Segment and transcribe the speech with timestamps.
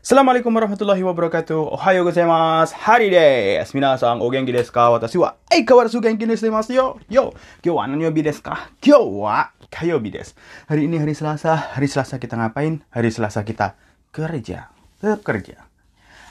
[0.00, 1.76] Assalamualaikum warahmatullahi wabarakatuh.
[1.76, 2.72] Ohayo gozaimasu.
[2.72, 3.76] Hari desu.
[3.76, 4.88] Minasan o genki desu ka?
[4.88, 6.86] Watashi wa aikawarazu genki desu demasu yo.
[7.12, 8.72] Yo, kyou wa nanyobi desu ka?
[8.80, 10.32] Kyou wa kayobi desu.
[10.72, 11.76] Hari ini hari Selasa.
[11.76, 12.80] Hari Selasa kita ngapain?
[12.96, 13.76] Hari Selasa kita
[14.08, 14.72] kerja.
[15.04, 15.68] Tetap kerja.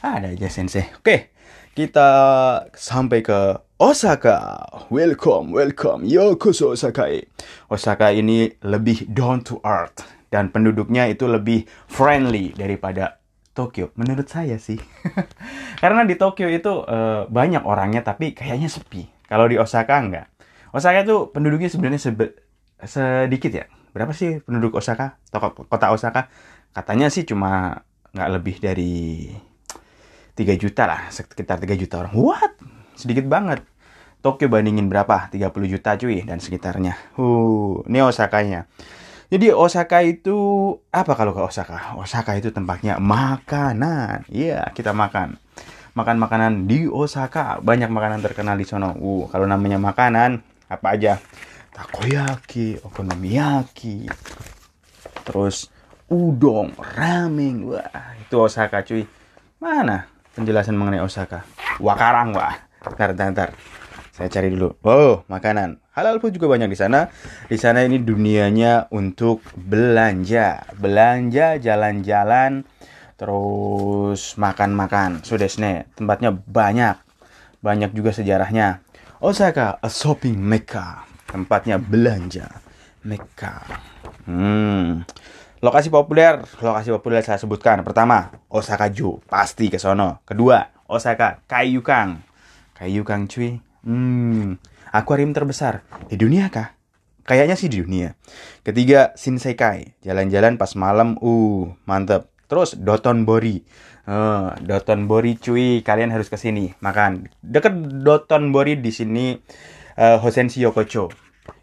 [0.01, 0.89] Ada aja sensei.
[0.97, 1.29] Oke,
[1.77, 2.09] kita
[2.73, 4.65] sampai ke Osaka.
[4.89, 6.09] Welcome, welcome.
[6.09, 7.05] Yokoso Osaka.
[7.69, 10.01] Osaka ini lebih down to earth
[10.33, 13.18] dan penduduknya itu lebih friendly daripada
[13.59, 13.91] Tokyo.
[13.99, 14.79] Menurut saya sih.
[15.83, 19.03] Karena di Tokyo itu eh, banyak orangnya tapi kayaknya sepi.
[19.27, 20.31] Kalau di Osaka enggak.
[20.71, 22.39] Osaka itu penduduknya sebenarnya sebe-
[22.79, 23.67] sedikit ya.
[23.91, 25.19] Berapa sih penduduk Osaka?
[25.27, 26.31] Toko- Kota Osaka?
[26.71, 27.83] Katanya sih cuma
[28.15, 29.27] nggak lebih dari
[30.33, 32.13] 3 juta lah, sekitar 3 juta orang.
[32.15, 32.53] What?
[32.95, 33.59] Sedikit banget.
[34.19, 35.27] Tokyo bandingin berapa?
[35.31, 36.95] 30 juta cuy dan sekitarnya.
[37.15, 38.67] Uh, ini Osakanya.
[39.29, 40.37] Jadi Osaka itu
[40.89, 41.93] apa kalau ke Osaka?
[42.01, 44.25] Osaka itu tempatnya makanan.
[44.25, 45.37] Iya, kita makan.
[45.93, 47.61] Makan makanan di Osaka.
[47.61, 48.97] Banyak makanan terkenal di sono.
[48.97, 51.21] Uh, kalau namanya makanan apa aja?
[51.69, 54.09] Takoyaki, okonomiyaki.
[55.29, 55.69] Terus
[56.09, 57.69] udon, ramen.
[57.69, 59.05] Wah, itu Osaka cuy.
[59.61, 61.45] Mana penjelasan mengenai Osaka?
[61.77, 62.57] Wakarang, wah.
[62.81, 63.49] Ntar, ntar, ntar.
[64.09, 64.73] Saya cari dulu.
[64.81, 65.77] Oh, makanan.
[65.99, 67.11] Halal food juga banyak di sana.
[67.51, 70.63] Di sana ini dunianya untuk belanja.
[70.79, 72.63] Belanja, jalan-jalan,
[73.19, 75.27] terus makan-makan.
[75.27, 75.51] Sudah
[75.91, 76.95] tempatnya banyak.
[77.59, 78.79] Banyak juga sejarahnya.
[79.19, 81.03] Osaka, a shopping mecca.
[81.27, 82.47] Tempatnya belanja.
[83.03, 83.59] Mecca.
[84.23, 85.03] Hmm.
[85.59, 87.83] Lokasi populer, lokasi populer saya sebutkan.
[87.83, 90.23] Pertama, Osaka Ju, pasti ke sono.
[90.23, 92.23] Kedua, Osaka Kaiyukang.
[92.79, 93.59] Kaiyukang cuy.
[93.83, 94.55] Hmm,
[94.89, 96.79] akuarium terbesar di dunia kah?
[97.29, 98.17] Kayaknya sih di dunia.
[98.65, 101.13] Ketiga, Shinsekai, jalan-jalan pas malam.
[101.21, 102.25] Uh, mantep.
[102.49, 103.61] Terus Dotonbori.
[104.09, 107.29] Uh, Dotonbori cuy, kalian harus ke sini makan.
[107.45, 109.37] Deket Dotonbori di sini
[110.01, 111.13] uh, Hosenshi Yokocho.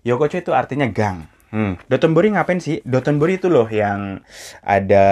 [0.07, 1.27] Yokocho itu artinya gang.
[1.51, 1.75] Hmm.
[1.91, 2.79] Dotonbori ngapain sih?
[2.87, 4.23] Dotonbori itu loh yang
[4.63, 5.07] ada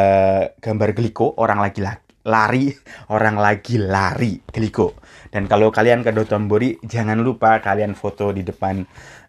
[0.62, 1.82] gambar geliko orang lagi
[2.24, 2.72] lari,
[3.12, 4.96] orang lagi lari geliko.
[5.28, 8.80] Dan kalau kalian ke Dotonbori, jangan lupa kalian foto di depan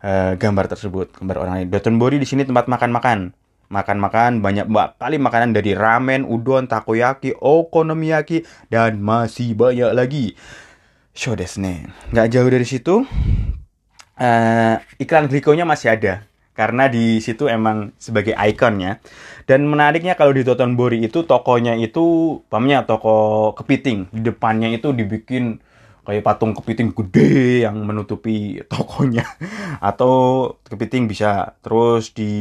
[0.06, 1.68] uh, gambar tersebut, gambar orang lain.
[1.72, 3.36] Dotonbori di sini tempat makan-makan.
[3.66, 4.70] Makan-makan banyak
[5.02, 10.38] kali makanan dari ramen, udon, takoyaki, okonomiyaki dan masih banyak lagi.
[11.18, 11.90] Show desne.
[12.14, 13.02] Nggak jauh dari situ,
[14.22, 19.04] uh, iklan Grikonya masih ada karena di situ emang sebagai ikonnya.
[19.44, 24.08] Dan menariknya kalau di Dotonbori itu tokonya itu, pamnya toko kepiting.
[24.16, 25.60] Di depannya itu dibikin
[26.08, 29.28] kayak patung kepiting gede yang menutupi tokonya.
[29.84, 32.32] Atau kepiting bisa terus di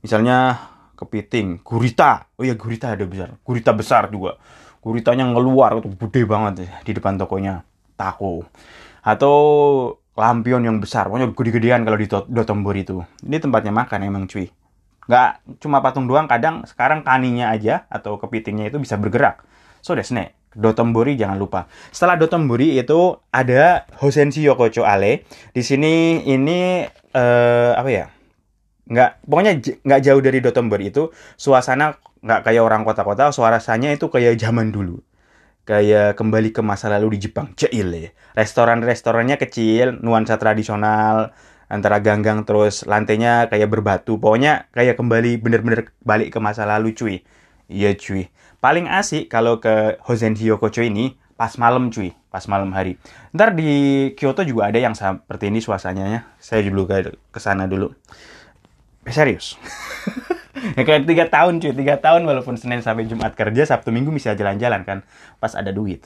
[0.00, 0.56] misalnya
[0.96, 2.32] kepiting gurita.
[2.40, 3.36] Oh ya gurita ada besar.
[3.44, 4.40] Gurita besar juga.
[4.80, 7.60] Guritanya ngeluar itu gede banget di depan tokonya.
[8.00, 8.48] Tako.
[9.04, 9.36] Atau
[10.20, 13.00] lampion yang besar, pokoknya gede-gedean kalau di Dotonbori itu.
[13.24, 14.52] Ini tempatnya makan emang cuy.
[15.08, 19.40] Nggak cuma patung doang, kadang sekarang kaninya aja atau kepitingnya itu bisa bergerak.
[19.80, 21.66] So desne, Dotonbori jangan lupa.
[21.88, 25.24] Setelah Dotonbori itu ada Hosenshi Yokocho Ale.
[25.56, 26.84] Di sini ini
[27.16, 28.06] uh, apa ya?
[28.90, 29.52] Nggak, pokoknya
[29.82, 31.08] nggak jauh dari Dotonbori itu
[31.40, 35.00] suasana nggak kayak orang kota-kota, suaranya itu kayak zaman dulu
[35.70, 37.54] kayak kembali ke masa lalu di Jepang.
[37.54, 38.10] Jail ya.
[38.34, 41.30] Restoran-restorannya kecil, nuansa tradisional,
[41.70, 44.18] antara ganggang terus lantainya kayak berbatu.
[44.18, 47.22] Pokoknya kayak kembali bener-bener balik ke masa lalu cuy.
[47.70, 48.26] Iya cuy.
[48.58, 52.98] Paling asik kalau ke Hosenshi Yokocho ini pas malam cuy, pas malam hari.
[53.30, 53.70] Ntar di
[54.18, 56.34] Kyoto juga ada yang seperti ini suasananya.
[56.42, 56.90] Saya dulu
[57.30, 57.94] ke sana dulu.
[59.06, 59.54] Eh, serius.
[60.76, 61.72] ya kayak tiga tahun cuy.
[61.72, 64.98] Tiga tahun walaupun senin sampai jumat kerja sabtu minggu bisa jalan-jalan kan
[65.38, 66.04] pas ada duit.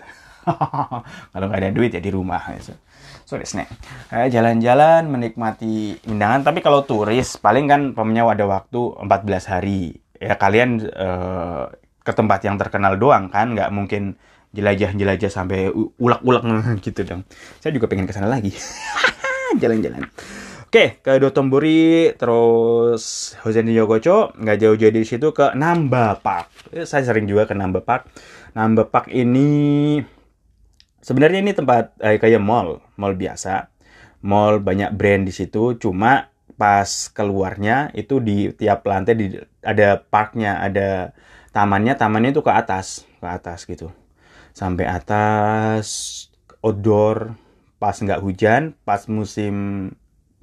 [1.33, 2.77] Kalau nggak ada duit ya di rumah so,
[3.25, 3.73] so snack.
[4.13, 6.45] Eh, jalan-jalan menikmati undangan.
[6.45, 9.97] Tapi kalau turis paling kan pemnya ada waktu 14 hari.
[10.21, 11.73] Ya kalian uh,
[12.05, 14.21] ke tempat yang terkenal doang kan nggak mungkin
[14.55, 16.45] jelajah-jelajah sampai ulak-ulak
[16.87, 17.25] gitu dong.
[17.65, 18.53] Saya juga pengen ke sana lagi.
[19.63, 20.05] Jalan-jalan
[20.75, 26.51] Oke, ke Dotonbori, terus Hosen Yokocho, nggak jauh-jauh dari situ ke Namba Park.
[26.83, 28.11] Saya sering juga ke Namba Park.
[28.59, 30.03] Namba Park ini
[30.99, 33.71] sebenarnya ini tempat eh, kayak mall, mall biasa.
[34.27, 36.27] Mall banyak brand di situ, cuma
[36.59, 39.31] pas keluarnya itu di tiap lantai di,
[39.63, 41.15] ada parknya, ada
[41.55, 43.95] tamannya, tamannya itu ke atas, ke atas gitu.
[44.51, 45.87] Sampai atas
[46.67, 47.39] outdoor
[47.79, 49.55] pas nggak hujan, pas musim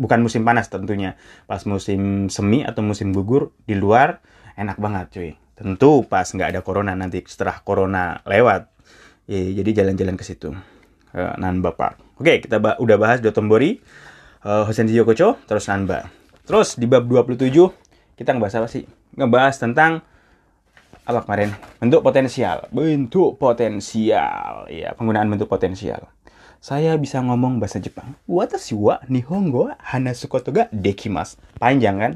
[0.01, 1.13] bukan musim panas tentunya
[1.45, 4.25] pas musim semi atau musim gugur di luar
[4.57, 5.31] enak banget cuy
[5.61, 8.65] Tentu pas nggak ada corona nanti setelah corona lewat.
[9.29, 10.57] Ya, jadi jalan-jalan ke situ.
[11.13, 12.01] Uh, Nanba Park.
[12.17, 13.77] Oke, kita ba udah bahas Dotonbori,
[14.41, 16.09] uh, Hosenji Yokocho, terus Nanba.
[16.49, 17.53] Terus di bab 27
[18.17, 18.89] kita ngebahas apa sih?
[19.13, 20.01] Ngebahas tentang
[21.05, 21.53] apa kemarin?
[21.77, 22.65] Bentuk potensial.
[22.73, 24.65] Bentuk potensial.
[24.65, 26.09] Ya, penggunaan bentuk potensial
[26.61, 28.13] saya bisa ngomong bahasa Jepang.
[28.29, 31.41] Watashi wa nihongo hana koto ga dekimas.
[31.57, 32.13] Panjang kan?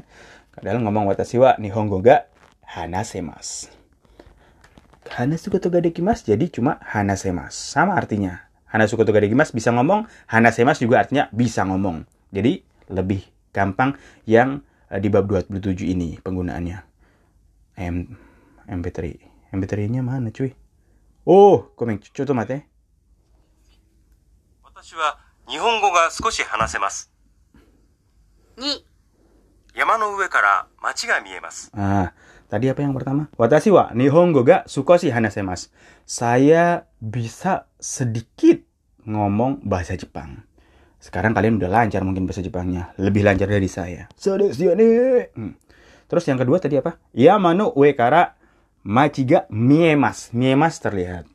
[0.54, 2.30] Kadang ngomong watashi wa nihongo ga
[2.62, 3.66] hanasemas.
[5.10, 7.58] Hana koto ga dekimas jadi cuma hanasemas.
[7.58, 8.46] Sama artinya.
[8.70, 12.06] Hana koto ga dekimas bisa ngomong, hanasemas juga artinya bisa ngomong.
[12.30, 12.62] Jadi
[12.94, 13.98] lebih gampang
[14.30, 14.62] yang
[14.94, 16.78] eh, di bab 27 ini penggunaannya.
[17.82, 18.14] M
[18.70, 18.98] MP3.
[19.58, 20.54] MP3-nya mana cuy?
[21.26, 22.75] Oh, komik, coba mate.
[24.85, 25.17] 私は
[25.47, 27.11] 日本語が少し話せます。
[28.57, 28.83] 2、
[29.75, 31.71] 山の上から街が見えます。
[31.73, 32.11] Ah,
[32.51, 33.31] tadi apa yang pertama?
[33.39, 35.71] Watashi wa nihongo ga sukoshi hanasemasu.
[36.03, 38.67] Saya bisa sedikit
[39.07, 40.43] ngomong bahasa Jepang.
[41.01, 42.93] Sekarang kalian udah lancar mungkin bahasa Jepangnya.
[43.01, 44.05] Lebih lancar dari saya.
[44.13, 45.31] Sodesu ne.
[45.33, 45.57] Hmm.
[46.05, 46.99] Terus yang kedua tadi apa?
[47.15, 48.37] Yamano ue kara
[48.83, 50.29] machi ga miemas.
[50.35, 51.25] Miemas terlihat.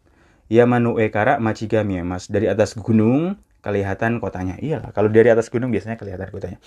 [0.52, 2.28] Yamano ue kara machi ga miemas.
[2.28, 4.60] Dari atas gunung kelihatan kotanya.
[4.60, 6.60] Iya, kalau dari atas gunung biasanya kelihatan kotanya.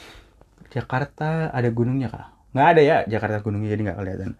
[0.72, 2.32] Jakarta ada gunungnya kah?
[2.56, 4.30] Nggak ada ya Jakarta gunungnya jadi nggak kelihatan.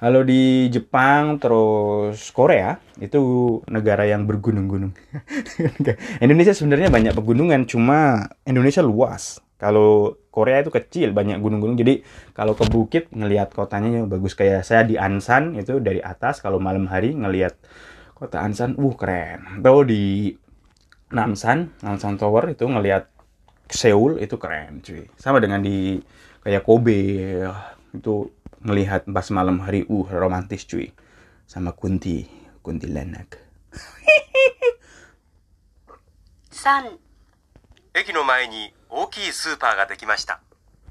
[0.00, 3.20] Kalau di Jepang terus Korea itu
[3.68, 4.92] negara yang bergunung-gunung.
[6.24, 9.44] Indonesia sebenarnya banyak pegunungan, cuma Indonesia luas.
[9.60, 11.76] Kalau Korea itu kecil, banyak gunung-gunung.
[11.76, 12.00] Jadi
[12.32, 16.56] kalau ke bukit ngelihat kotanya ya bagus kayak saya di Ansan itu dari atas kalau
[16.56, 17.60] malam hari ngelihat
[18.19, 19.61] kota Ansan, uh keren.
[19.61, 20.33] Atau di
[21.11, 23.07] Namsan, Namsan Tower itu ngelihat
[23.69, 25.09] Seoul itu keren cuy.
[25.17, 25.97] Sama dengan di
[26.45, 27.41] kayak Kobe
[27.95, 28.15] itu
[28.61, 30.93] ngelihat pas malam hari uh romantis cuy.
[31.45, 32.25] Sama Kunti,
[32.61, 33.41] Kuntilanak.
[36.65, 36.97] 3、
[37.93, 40.41] 駅の前に大きいスーパーができました。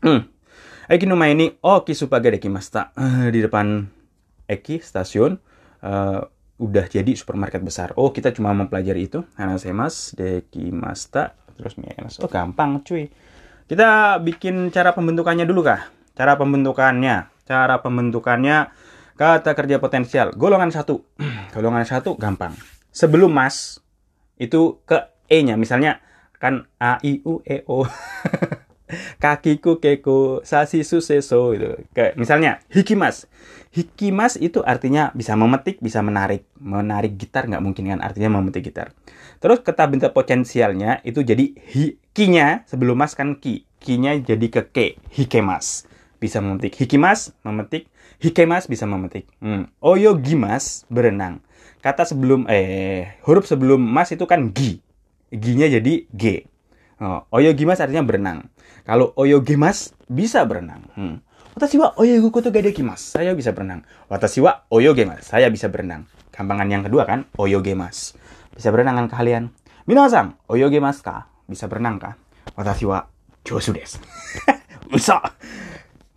[0.02, 0.28] Hmm.
[0.88, 2.92] Eki no mae ni Oki Supage dekimashita.
[2.92, 3.88] Eh, di depan
[4.44, 5.40] Eki stasiun
[5.80, 6.20] eh,
[6.59, 7.95] udah jadi supermarket besar.
[7.95, 9.23] Oh, kita cuma mempelajari itu.
[9.39, 12.19] Hanasemas dekimashita terus mienas.
[12.19, 13.07] Oh, gampang cuy.
[13.65, 15.87] Kita bikin cara pembentukannya dulu kah?
[16.13, 17.31] Cara pembentukannya.
[17.47, 18.69] Cara pembentukannya
[19.15, 20.35] kata kerja potensial.
[20.35, 21.01] Golongan satu.
[21.55, 22.53] Golongan satu gampang.
[22.91, 23.79] Sebelum mas
[24.35, 24.99] itu ke
[25.31, 25.55] e-nya.
[25.55, 26.03] Misalnya
[26.35, 27.87] kan a i u e o.
[29.21, 33.29] kakiku keko sasi suseso itu kayak misalnya hikimas.
[33.69, 36.49] Hikimas itu artinya bisa memetik bisa menarik.
[36.57, 37.99] Menarik gitar nggak mungkin kan?
[38.01, 38.97] Artinya memetik gitar.
[39.37, 43.69] Terus kata bentuk potensialnya itu jadi hi kinya sebelum mas kan ki.
[43.79, 45.85] Kinya jadi ke ke hikemas.
[46.17, 46.75] Bisa memetik.
[46.75, 47.87] Hikimas memetik.
[48.19, 49.29] Hikemas bisa memetik.
[49.39, 49.71] Hmm.
[49.79, 51.39] oyo gimas berenang.
[51.79, 54.81] Kata sebelum eh huruf sebelum mas itu kan gi.
[55.29, 56.49] Ginya jadi g
[56.99, 58.51] Oh, oyogimas artinya berenang.
[58.83, 60.83] Kalau oyogemas bisa berenang.
[60.99, 61.23] Hmm.
[61.55, 63.15] Watashi wa oyogu koto ga dekimasu.
[63.15, 63.87] Saya bisa berenang.
[64.11, 65.31] Watashi wa oyogemas.
[65.31, 66.11] Saya bisa berenang.
[66.35, 68.19] Gampangan yang kedua kan oyogemas.
[68.51, 69.55] Bisa berenang kan kalian?
[69.87, 71.31] Minasan, oyogemas ka?
[71.47, 72.19] Bisa berenang kah?
[72.59, 73.07] Watashi wa
[73.47, 74.03] josu desu.
[74.95, 75.15] Uso.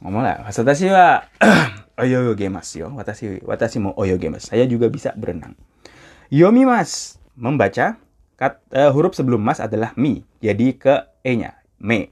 [0.03, 0.43] Ngomong lah.
[0.51, 1.23] Watashi wa
[2.03, 2.91] oyogemas yo.
[2.91, 4.51] Watashi watashi mo oyogemas.
[4.51, 5.55] Saya juga bisa berenang.
[6.27, 7.23] Yomimas.
[7.39, 8.02] Membaca
[8.37, 10.25] Kat, eh, huruf sebelum mas adalah mi.
[10.43, 11.61] Jadi ke e-nya.
[11.79, 12.11] Me.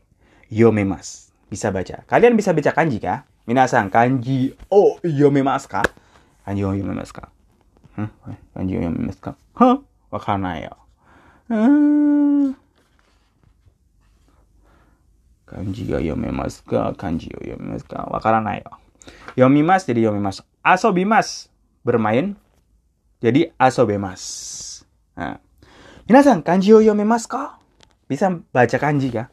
[0.51, 1.31] Yomemas.
[1.51, 2.07] Bisa baca.
[2.07, 3.27] Kalian bisa baca kanji kah?
[3.51, 5.83] Minasan, kanji o yomemas ka?
[6.47, 7.27] Kanji o yomemas ka?
[7.99, 8.09] Hah?
[8.55, 9.35] Kanji o yomemas ka?
[9.59, 9.83] Hah?
[10.15, 10.75] Wakaranai yo.
[15.51, 16.95] Kanji ga yomemas ka?
[16.95, 18.07] Kanji o yomemas ka?
[18.07, 18.71] Yo.
[19.35, 20.47] Yomimas jadi yomimas.
[20.63, 21.51] Asobimas.
[21.83, 22.39] Bermain.
[23.19, 24.23] Jadi asobemas.
[25.19, 25.43] Nah.
[26.11, 27.63] Minasan, kanji o yomemasu ka?
[28.11, 29.31] Bisa baca kanji kah?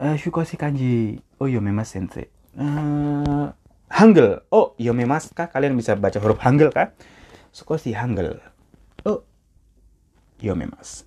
[0.00, 2.32] Eh, shukoshi kanji o yomemasu sensei.
[2.56, 3.46] Eh,
[3.92, 4.40] Hangul.
[4.48, 5.52] Oh, yomemasu ka?
[5.52, 6.96] Kalian bisa baca huruf Hangul kah?
[7.52, 8.40] Sukoshi Hangul.
[9.04, 9.28] Oh,
[10.40, 11.04] yomemasu.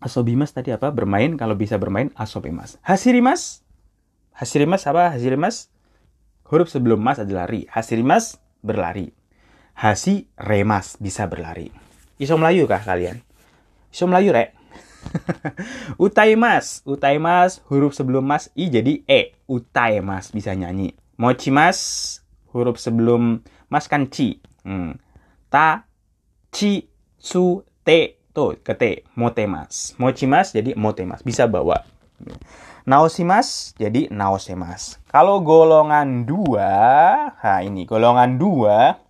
[0.00, 0.88] Asobimas tadi apa?
[0.88, 1.36] Bermain.
[1.36, 2.80] Kalau bisa bermain, asobimas.
[2.80, 3.60] Hasirimas.
[4.32, 5.12] Hasirimas apa?
[5.12, 5.68] Hasirimas.
[6.48, 7.68] Huruf sebelum mas adalah ri.
[7.68, 9.12] Hasirimas, berlari.
[9.76, 11.84] Hasi, remas, bisa berlari.
[12.16, 13.20] Iso Melayu kah kalian?
[13.92, 14.56] Iso Melayu, Rek?
[16.00, 16.80] Utaimas.
[16.88, 19.36] Utaimas, huruf sebelum mas i jadi e.
[19.44, 20.96] Utaimas, bisa nyanyi.
[21.20, 21.78] Mochimas,
[22.56, 24.40] huruf sebelum mas kan ci.
[24.64, 24.96] Hmm.
[25.52, 25.84] Ta,
[26.48, 26.88] ci,
[27.20, 28.16] su, te.
[28.32, 29.04] Tuh, ke te.
[29.12, 29.92] Motemas.
[30.00, 31.20] Mochimas jadi motemas.
[31.20, 31.84] Bisa bawa.
[32.88, 34.96] Naosimas jadi naosemas.
[35.12, 36.72] Kalau golongan dua,
[37.34, 39.05] nah ini golongan dua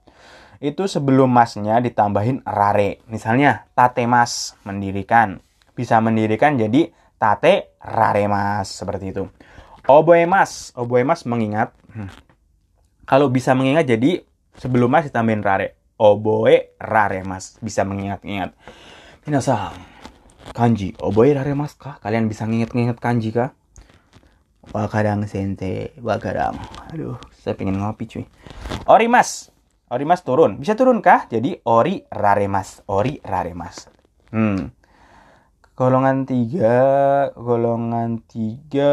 [0.60, 3.04] itu sebelum masnya ditambahin rare.
[3.10, 5.40] Misalnya tatemas mendirikan.
[5.76, 9.28] Bisa mendirikan jadi tate raremas seperti itu.
[9.86, 11.70] Oboemas, oboemas mengingat.
[11.92, 12.10] Hmm.
[13.06, 14.26] Kalau bisa mengingat jadi
[14.58, 15.78] sebelum mas ditambahin rare.
[15.96, 18.52] Oboe raremas bisa mengingat-ingat.
[19.24, 19.72] Minasang,
[20.52, 21.96] kanji oboe raremas kah?
[22.04, 23.56] Kalian bisa nginget-nginget kanji kah?
[24.74, 26.58] Wakadang sente, wakadang.
[26.90, 28.24] Aduh, saya pengen ngopi cuy.
[28.90, 29.54] Orimas,
[29.86, 30.58] Orimas turun.
[30.58, 31.30] Bisa turun kah?
[31.30, 33.86] Jadi ori raremas, ori raremas.
[34.34, 34.74] Hmm.
[35.78, 36.76] Golongan tiga,
[37.38, 38.92] golongan tiga,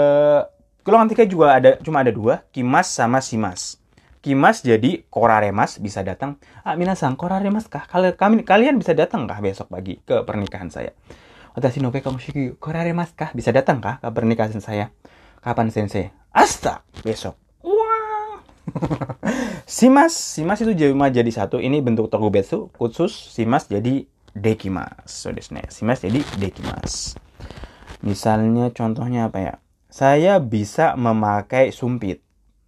[0.85, 3.81] golongan tiga juga ada, cuma ada dua, kimas sama simas.
[4.21, 6.37] Kimas jadi koraremas bisa datang.
[6.61, 7.89] Ah, minasang koraremas kah?
[7.89, 10.93] Kami kalian bisa datang kah besok pagi ke pernikahan saya?
[11.57, 13.33] Watashi no kamu shiki koraremas kah?
[13.33, 14.93] Bisa datang kah ke pernikahan saya?
[15.41, 16.13] Kapan sensei?
[16.31, 17.42] Asta besok.
[19.67, 21.59] Simas, simas itu cuma jadi satu.
[21.59, 25.07] Ini bentuk tokubetsu khusus simas jadi dekimas.
[25.07, 25.67] So desu ne.
[25.69, 27.15] Simas jadi dekimas.
[28.03, 29.53] Misalnya contohnya apa ya?
[29.87, 32.19] Saya bisa memakai sumpit.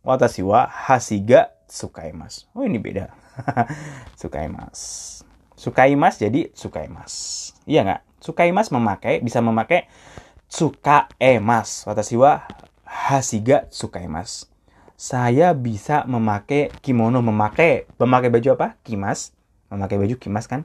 [0.05, 2.45] Watashi wa hasiga tsukaimasu.
[2.53, 3.09] Oh ini beda.
[4.19, 5.25] tsukaimasu.
[5.57, 7.13] Tsukaimas jadi tsukaimas.
[7.65, 8.01] Iya nggak?
[8.21, 9.89] Tsukaimas memakai, bisa memakai
[10.45, 11.89] tsukaemas.
[11.89, 12.45] Watashi wa
[12.85, 14.54] hasiga tsukaimasu.
[14.95, 18.67] Saya bisa memakai kimono, memakai memakai baju apa?
[18.79, 19.35] Kimas.
[19.67, 20.63] Memakai baju kimas kan?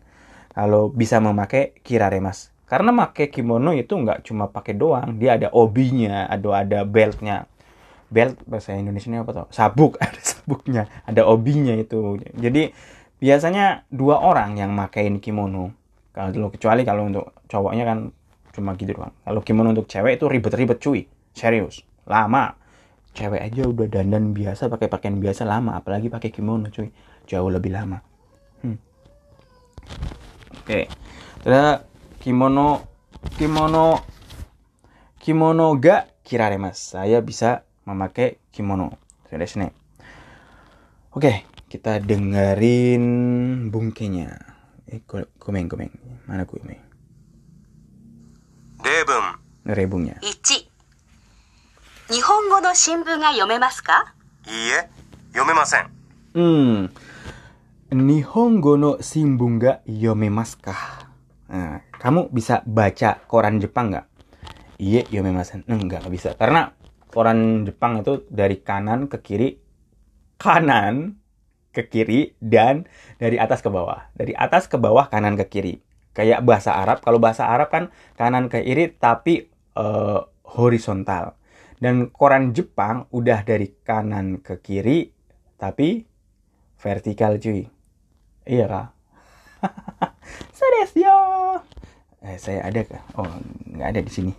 [0.54, 2.54] Kalau bisa memakai kiraremas.
[2.70, 7.50] Karena pakai kimono itu nggak cuma pakai doang, dia ada obinya, ada ada beltnya.
[8.10, 9.46] Belt bahasa Indonesia apa tuh?
[9.50, 12.22] Sabuk, ada sabuknya, ada obinya itu.
[12.38, 12.70] Jadi
[13.18, 15.75] biasanya dua orang yang makain kimono.
[16.14, 17.99] Kalau kecuali kalau untuk cowoknya kan
[18.54, 19.14] cuma gitu doang.
[19.26, 22.59] Kalau kimono untuk cewek itu ribet-ribet cuy, serius, lama.
[23.16, 26.90] Cewek aja udah dandan biasa pakai pakaian biasa lama, apalagi pakai kimono cuy,
[27.26, 27.98] jauh lebih lama.
[28.62, 28.78] Hmm.
[30.62, 30.86] Oke,
[31.42, 31.82] terus
[32.22, 32.86] kimono,
[33.34, 34.06] kimono,
[35.18, 36.94] kimono ga kirare mas.
[36.94, 38.94] Saya bisa memakai kimono.
[39.26, 39.68] Sudah sini.
[41.10, 43.04] Oke, kita dengerin
[43.70, 44.30] bungkenya.
[44.90, 45.02] Eh,
[45.38, 45.90] komen komen.
[46.26, 46.90] Mana komen?
[48.82, 50.16] 例文 Rebungnya.
[52.69, 54.13] 1日本語の新聞が読めますか
[54.45, 54.89] いいえ
[55.33, 55.89] 読めません
[56.35, 56.91] Hmm.
[57.89, 60.75] Nihongo no shimbun ga yomemasu ka?
[61.47, 64.05] Nah, kamu bisa baca koran Jepang nggak?
[64.75, 65.63] Iya, yomemasen.
[65.63, 66.29] Enggak, nggak bisa.
[66.35, 66.75] Karena
[67.07, 69.55] koran Jepang itu dari kanan ke kiri,
[70.35, 71.15] kanan
[71.71, 72.83] ke kiri, dan
[73.15, 74.12] dari atas ke bawah.
[74.12, 75.79] Dari atas ke bawah, kanan ke kiri.
[76.12, 77.00] Kayak bahasa Arab.
[77.00, 79.47] Kalau bahasa Arab kan kanan ke kiri, tapi
[79.79, 81.38] eh, horizontal.
[81.80, 85.08] Dan koran Jepang udah dari kanan ke kiri,
[85.56, 86.04] tapi
[86.76, 87.64] vertikal cuy.
[88.44, 88.87] Iya kah?
[90.56, 91.16] Serius yo.
[92.20, 93.00] Eh, saya ada kah?
[93.16, 93.28] Oh,
[93.72, 94.32] nggak ada di sini.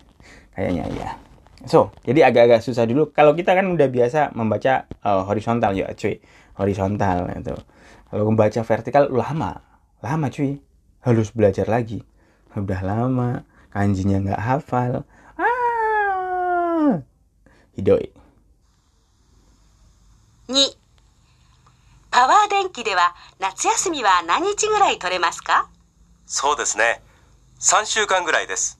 [0.53, 1.09] Kayaknya iya.
[1.65, 3.09] So, jadi agak-agak susah dulu.
[3.09, 6.21] Kalau kita kan udah biasa membaca eh, horizontal ya, cuy.
[6.61, 7.57] Horizontal itu.
[8.13, 9.65] Kalau membaca vertikal lama,
[10.05, 10.61] lama cuy.
[11.01, 12.05] Harus belajar lagi.
[12.53, 15.09] Udah lama, kanjinya nggak hafal.
[17.75, 18.11] ひどい。
[20.47, 20.77] 二。
[22.11, 25.69] パワー電気では夏休みは何日ぐらい取れますか？
[26.25, 27.01] そうですね。
[27.59, 28.79] 3週間ぐらいです。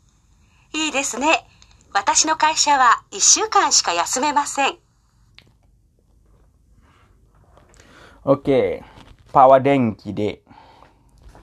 [0.73, 1.47] いいですね。
[1.93, 4.77] 私の会社は1週間しか休めません。
[8.25, 8.83] OK。
[9.31, 10.41] パワー電気で。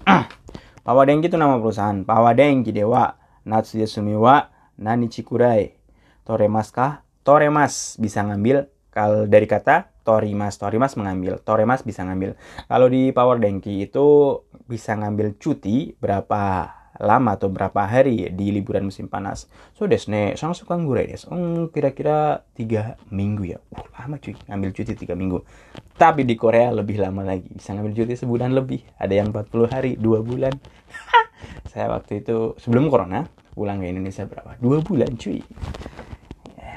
[0.05, 2.05] パワー電気と生ロさん。
[2.05, 5.75] パワー電気では夏休みは何日くらい
[6.25, 7.03] 取れますか？
[7.29, 10.57] Toremas bisa ngambil kalau dari kata torimas.
[10.57, 11.37] Torimas mengambil.
[11.45, 12.41] Toremas bisa ngambil.
[12.65, 18.89] Kalau di Power Denki itu bisa ngambil cuti berapa lama atau berapa hari di liburan
[18.89, 19.45] musim panas.
[19.77, 21.29] So desu ne, sangat suka ngurai desu.
[21.29, 23.61] Hmm, kira-kira tiga minggu ya.
[23.77, 25.45] Uh, lama cuy, ngambil cuti tiga minggu.
[26.01, 27.53] Tapi di Korea lebih lama lagi.
[27.53, 28.81] Bisa ngambil cuti sebulan lebih.
[28.97, 30.57] Ada yang 40 hari, dua bulan.
[31.71, 34.57] Saya waktu itu sebelum corona pulang ke Indonesia berapa?
[34.57, 35.45] Dua bulan cuy.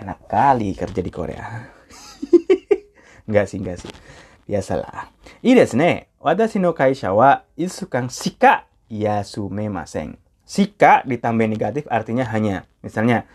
[0.01, 1.45] Enak kali kerja di Korea.
[3.29, 3.93] enggak sih, enggak sih.
[4.49, 5.13] Biasalah.
[5.45, 6.09] Ii desu ne.
[6.17, 10.17] Watashi no kaisha wa isukan shika yasumemasen.
[10.49, 12.65] Shika ditambah negatif artinya hanya.
[12.81, 13.29] Misalnya,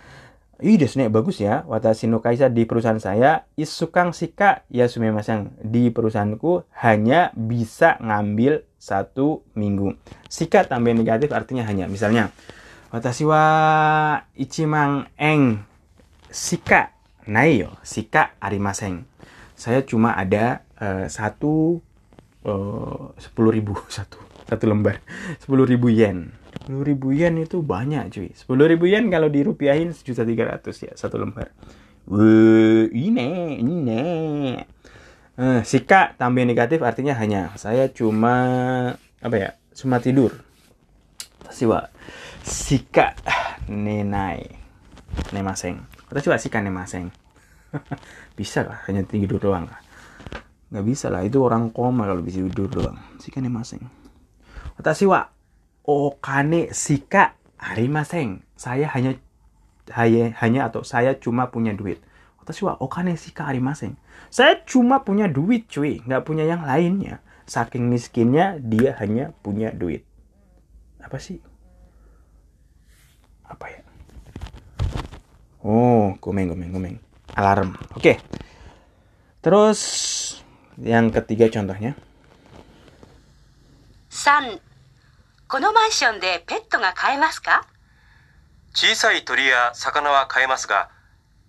[0.58, 1.62] Ih, desu bagus ya.
[1.70, 5.54] Watashi no kaisa di perusahaan saya, isukang shika yasumemasen.
[5.62, 9.94] Di perusahaanku hanya bisa ngambil satu minggu.
[10.26, 11.87] Shika tambah negatif artinya hanya.
[11.87, 12.35] Misalnya,
[12.90, 13.44] Watashi wa
[14.38, 15.61] ichimang eng
[16.36, 16.92] Sika.
[17.32, 19.08] Nayo, Sika Arimaseng.
[19.56, 21.80] Saya cuma ada eh, satu
[23.18, 25.00] sepuluh ribu satu satu lembar.
[25.40, 26.36] Sepuluh ribu yen.
[26.60, 28.28] Sepuluh ribu yen itu banyak cuy.
[28.36, 31.56] Sepuluh ribu yen kalau dirupiahin sejuta tiga ratus ya satu lembar.
[32.06, 34.00] Wuh, ini ini
[35.40, 38.36] eh, sika tambah negatif artinya hanya saya cuma
[39.24, 40.36] apa ya cuma tidur.
[41.48, 41.88] Siwa.
[42.44, 43.16] Sika
[43.72, 44.46] nenai
[45.34, 47.10] nemaseng atau coba sika nemaseng
[48.38, 49.80] bisa lah hanya tidur doang lah
[50.70, 53.86] nggak bisa lah itu orang koma kalau bisa tidur doang sika nemaseng
[54.76, 55.25] Watashi wa
[55.84, 58.44] okane sika arimaseng.
[58.56, 59.16] Saya hanya
[59.96, 62.04] hanya, hanya atau saya cuma punya duit.
[62.40, 63.96] Watashi wa okane sika arimaseng.
[64.28, 67.25] Saya cuma punya duit cuy, nggak punya yang lainnya.
[67.48, 70.04] Saking miskinnya dia hanya punya duit.
[71.00, 71.40] Apa sih?
[73.46, 73.80] Apa ya?
[75.65, 76.95] Oh, gomeng, gomeng, gomeng.
[77.38, 77.77] Alarm.
[77.93, 78.17] Oke.
[79.41, 79.79] Terus
[80.81, 81.93] yang ketiga contohnya.
[84.11, 84.59] 3
[85.47, 87.65] このマンションでペットが飼えますか
[88.73, 90.89] 小さい鳥や魚は飼えますが、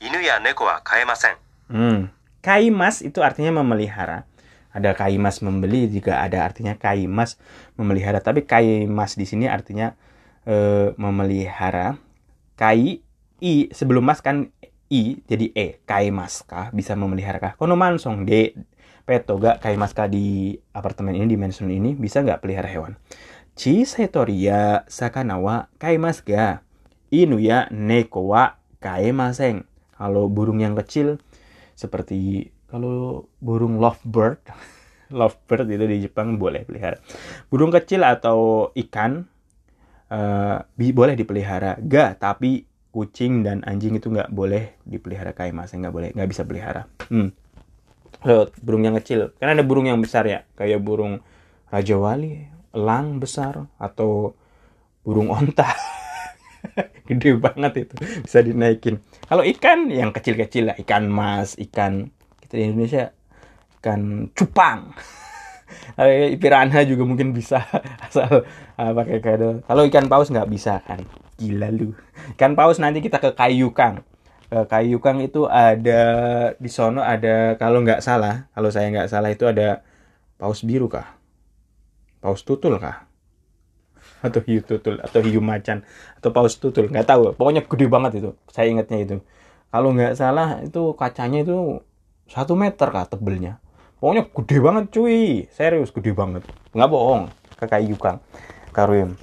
[0.01, 1.37] 犬や猫は飼えません。
[1.71, 2.11] Hmm.
[2.43, 4.27] Kaimas itu artinya memelihara.
[4.75, 7.39] Ada kaimas membeli juga ada artinya kaimas
[7.79, 8.19] memelihara.
[8.19, 9.95] Tapi kaimas di sini artinya
[10.51, 11.95] eh, memelihara.
[12.59, 12.99] Kai
[13.44, 14.50] i sebelum mas kan
[14.88, 17.54] i jadi e kaimas kah bisa memelihara kah?
[17.60, 18.56] Kono mansong de
[19.04, 22.96] peto ga kaimas kah di apartemen ini di mansion ini bisa nggak pelihara hewan?
[23.58, 26.64] Chisai toriya sakana wa kaimas ga?
[27.12, 29.64] Inu ya neko wa kaemasen.
[29.98, 31.18] Kalau burung yang kecil
[31.74, 34.42] seperti kalau burung lovebird
[35.20, 37.00] lovebird itu di Jepang boleh pelihara
[37.48, 39.24] burung kecil atau ikan
[40.76, 42.68] bi- boleh dipelihara ga tapi
[42.98, 45.70] kucing dan anjing itu nggak boleh dipelihara kayak mas.
[45.70, 46.90] Nggak boleh nggak bisa pelihara.
[47.14, 47.30] Hmm.
[48.18, 49.38] Kalau burung yang kecil.
[49.38, 50.42] Kan ada burung yang besar ya?
[50.58, 51.22] Kayak burung
[51.70, 54.34] raja wali elang besar atau
[55.06, 55.70] burung onta.
[57.08, 57.96] Gede banget itu.
[58.26, 58.98] Bisa dinaikin.
[59.30, 60.76] Kalau ikan yang kecil-kecil lah.
[60.82, 62.10] Ikan mas ikan
[62.42, 63.14] kita di Indonesia
[63.78, 64.90] ikan cupang.
[66.00, 67.60] Eh, piranha juga mungkin bisa
[68.08, 68.48] asal
[68.80, 71.04] ah, pakai kado kalau ikan paus nggak bisa kan
[71.38, 71.94] gila lu.
[72.36, 74.02] Ikan paus nanti kita ke kayukang
[74.48, 76.02] ke kayukang itu ada
[76.56, 79.84] di sono ada kalau nggak salah kalau saya nggak salah itu ada
[80.40, 81.20] paus biru kah?
[82.24, 83.06] Paus tutul kah?
[84.24, 85.84] Atau hiu tutul atau hiu macan
[86.18, 87.36] atau paus tutul nggak tahu.
[87.36, 89.18] Pokoknya gede banget itu saya ingatnya itu.
[89.68, 91.84] Kalau nggak salah itu kacanya itu
[92.32, 93.60] satu meter kah tebelnya.
[94.00, 95.46] Pokoknya gede banget cuy.
[95.52, 96.48] Serius gede banget.
[96.72, 98.24] Nggak bohong kakak Yukang
[98.72, 99.20] Karuim.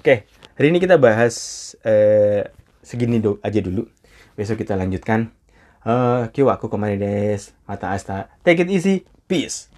[0.00, 1.34] Oke hari ini kita bahas
[1.82, 2.48] eh,
[2.80, 3.90] segini do aja dulu.
[4.38, 5.34] Besok kita lanjutkan.
[5.84, 7.52] Eh kyo aku kemari des.
[7.66, 8.32] Mata asta.
[8.46, 9.06] Take it easy.
[9.26, 9.73] Peace